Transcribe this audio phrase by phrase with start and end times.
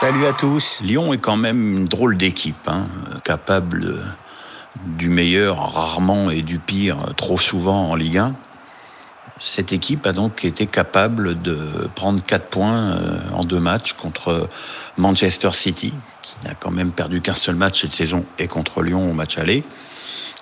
[0.00, 0.80] Salut à tous.
[0.80, 2.86] Lyon est quand même une drôle d'équipe, hein,
[3.24, 4.00] capable
[4.86, 8.32] du meilleur rarement et du pire trop souvent en Ligue 1.
[9.40, 11.58] Cette équipe a donc été capable de
[11.96, 14.48] prendre 4 points euh, en deux matchs contre
[14.98, 19.10] Manchester City, qui n'a quand même perdu qu'un seul match cette saison, et contre Lyon
[19.10, 19.64] au match aller,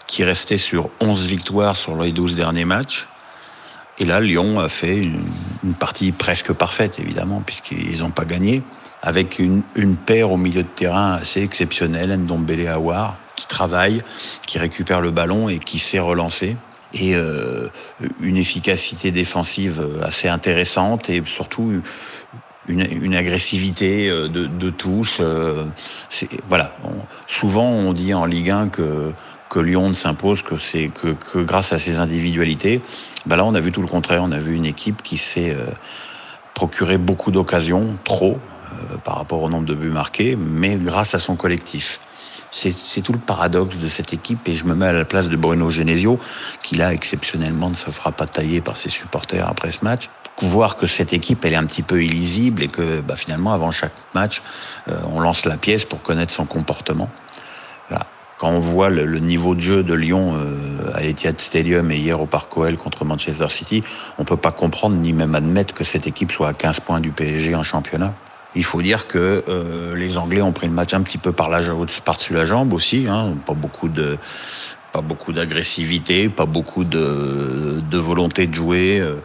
[0.07, 3.09] qui restait sur 11 victoires sur les 12 derniers matchs.
[3.97, 5.25] Et là, Lyon a fait une,
[5.79, 8.63] partie presque parfaite, évidemment, puisqu'ils n'ont pas gagné
[9.07, 14.01] avec une, une, paire au milieu de terrain assez exceptionnelle, Ndombele Awar, qui travaille,
[14.47, 16.57] qui récupère le ballon et qui sait relancer.
[16.93, 17.69] Et euh,
[18.21, 21.81] une efficacité défensive assez intéressante et surtout
[22.69, 25.19] une, une agressivité euh, de, de tous.
[25.21, 25.65] Euh,
[26.49, 26.77] voilà.
[27.27, 29.13] souvent, on dit en Ligue 1 que
[29.49, 32.81] que Lyon ne s'impose que c'est que, que, grâce à ses individualités.
[33.27, 34.23] Ben là, on a vu tout le contraire.
[34.23, 35.67] On a vu une équipe qui s'est euh,
[36.55, 38.39] procuré beaucoup d'occasions, trop,
[39.05, 42.01] par rapport au nombre de buts marqués, mais grâce à son collectif.
[42.53, 45.37] C'est tout le paradoxe de cette équipe et je me mets à la place de
[45.37, 46.19] Bruno Genesio,
[46.63, 50.09] qui là exceptionnellement ne se fera pas tailler par ses supporters après ce match.
[50.41, 53.71] Voir que cette équipe elle est un petit peu illisible et que bah, finalement avant
[53.71, 54.43] chaque match
[54.89, 57.11] euh, on lance la pièce pour connaître son comportement.
[58.39, 62.21] Quand on voit le, niveau de jeu de Lyon euh, à l'Etihad Stadium et hier
[62.21, 63.83] au Parc OL contre Manchester City,
[64.19, 67.13] on peut pas comprendre ni même admettre que cette équipe soit à 15 points du
[67.13, 68.13] PSG en championnat.
[68.57, 71.51] Il faut dire que euh, les Anglais ont pris le match un petit peu par
[71.51, 71.61] la
[72.05, 73.07] par-dessus la jambe aussi.
[73.07, 78.99] Hein, pas beaucoup d'agressivité, pas beaucoup de, volonté de jouer.
[78.99, 79.17] Euh.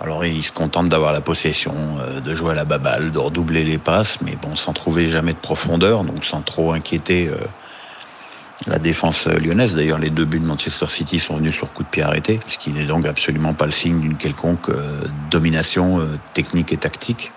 [0.00, 3.62] Alors ils se contentent d'avoir la possession, euh, de jouer à la baballe, de redoubler
[3.62, 7.30] les passes, mais bon, sans trouver jamais de profondeur, donc sans trop inquiéter
[8.66, 9.76] la défense lyonnaise.
[9.76, 12.58] D'ailleurs, les deux buts de Manchester City sont venus sur coup de pied arrêté, ce
[12.58, 14.72] qui n'est donc absolument pas le signe d'une quelconque
[15.30, 16.00] domination
[16.32, 17.30] technique et tactique.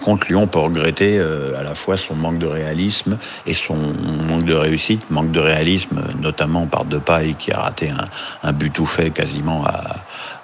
[0.00, 3.76] Par contre, Lyon peut regretter euh, à la fois son manque de réalisme et son
[3.76, 5.10] manque de réussite.
[5.10, 8.06] Manque de réalisme, notamment par Depay qui a raté un,
[8.42, 9.96] un but tout fait quasiment à,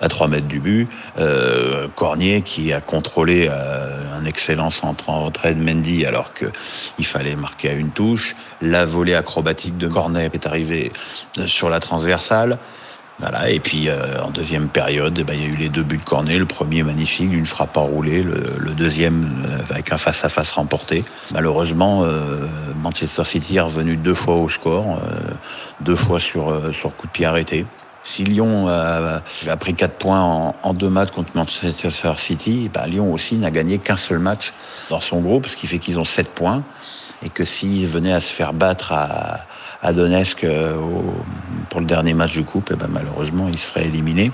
[0.02, 0.90] à 3 mètres du but.
[1.18, 7.06] Euh, Cornier qui a contrôlé euh, un excellent centre en retrait de Mendy alors qu'il
[7.06, 8.36] fallait marquer à une touche.
[8.60, 10.92] La volée acrobatique de Cornet est arrivée
[11.46, 12.58] sur la transversale.
[13.18, 15.82] Voilà, et puis euh, en deuxième période, eh ben, il y a eu les deux
[15.82, 19.96] buts de Cornet, le premier magnifique, une frappe enroulée, le, le deuxième euh, avec un
[19.96, 21.02] face-à-face remporté.
[21.32, 22.46] Malheureusement, euh,
[22.82, 25.32] Manchester City est revenu deux fois au score, euh,
[25.80, 27.64] deux fois sur, euh, sur coup de pied arrêté.
[28.02, 32.86] Si Lyon a, a pris quatre points en, en, deux matchs contre Manchester City, ben,
[32.86, 34.52] Lyon aussi n'a gagné qu'un seul match
[34.90, 36.62] dans son groupe, ce qui fait qu'ils ont sept points,
[37.24, 39.46] et que s'ils venaient à se faire battre à
[39.82, 41.14] à Donetsk euh, au,
[41.68, 44.32] pour le dernier match du coupe, et eh ben malheureusement, il serait éliminé.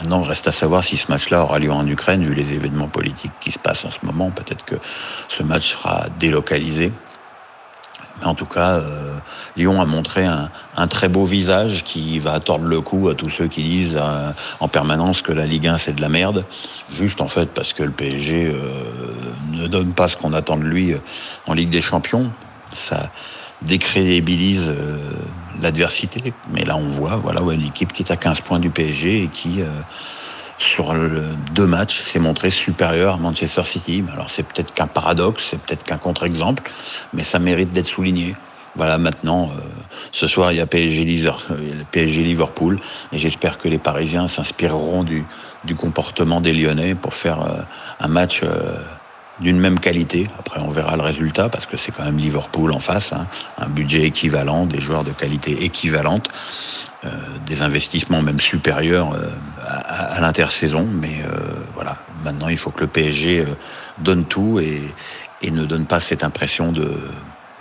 [0.00, 3.32] Maintenant, reste à savoir si ce match-là aura lieu en Ukraine, vu les événements politiques
[3.38, 4.30] qui se passent en ce moment.
[4.30, 4.76] Peut-être que
[5.28, 6.90] ce match sera délocalisé.
[8.18, 9.18] Mais en tout cas, euh,
[9.56, 13.46] Lyon a montré un, très beau visage qui va tordre le cou à tous ceux
[13.46, 16.44] qui disent euh, en permanence que la Ligue 1 c'est de la merde.
[16.90, 18.62] Juste en fait parce que le PSG euh,
[19.52, 20.94] ne donne pas ce qu'on attend de lui
[21.46, 22.32] en Ligue des Champions.
[22.70, 23.10] Ça,
[23.62, 24.72] décrédibilise
[25.62, 26.32] l'adversité.
[26.50, 29.28] Mais là, on voit voilà, une équipe qui est à 15 points du PSG et
[29.28, 29.66] qui, euh,
[30.58, 30.94] sur
[31.54, 34.04] deux matchs, s'est montrée supérieure à Manchester City.
[34.12, 36.70] Alors, c'est peut-être qu'un paradoxe, c'est peut-être qu'un contre-exemple,
[37.12, 38.34] mais ça mérite d'être souligné.
[38.76, 39.60] Voilà, maintenant, euh,
[40.12, 41.04] ce soir, il y a PSG,
[41.90, 42.78] PSG Liverpool,
[43.12, 45.26] et j'espère que les Parisiens s'inspireront du,
[45.76, 47.62] comportement des Lyonnais pour faire euh,
[47.98, 48.78] un match euh,
[49.40, 50.26] d'une même qualité.
[50.38, 53.26] Après, on verra le résultat parce que c'est quand même Liverpool en face, hein.
[53.58, 56.28] un budget équivalent, des joueurs de qualité équivalente,
[57.04, 57.08] euh,
[57.46, 59.30] des investissements même supérieurs euh,
[59.66, 60.86] à, à l'intersaison.
[60.92, 61.38] Mais euh,
[61.74, 63.46] voilà, maintenant il faut que le PSG euh,
[63.98, 64.82] donne tout et,
[65.42, 67.00] et, ne donne pas cette impression de,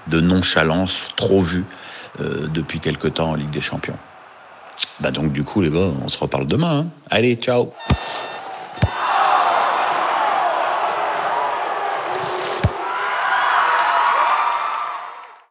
[0.10, 1.66] de nonchalance trop vue
[2.20, 3.98] euh, depuis quelque temps en Ligue des Champions.
[5.00, 6.80] Bah donc du coup les gars, on se reparle demain.
[6.80, 6.86] Hein.
[7.10, 7.74] Allez, ciao